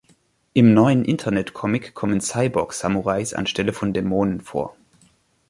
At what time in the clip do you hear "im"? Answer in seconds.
0.53-0.73